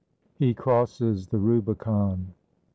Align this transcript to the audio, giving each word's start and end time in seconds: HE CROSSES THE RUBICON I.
HE 0.39 0.55
CROSSES 0.55 1.27
THE 1.27 1.37
RUBICON 1.37 2.29
I. 2.29 2.33